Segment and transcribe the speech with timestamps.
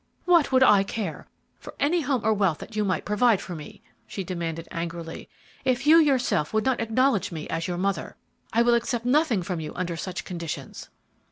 [0.25, 1.27] "What would I care
[1.59, 5.29] for any home or wealth that you might provide for me," she demanded, angrily,
[5.63, 8.15] "if you yourself would not acknowledge me as your mother!
[8.51, 10.89] I will accept nothing from you under such conditions."